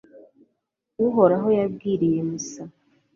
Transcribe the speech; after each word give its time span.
uhoraho 1.07 1.47
yabwiriye 1.59 2.19
musa 2.29 2.61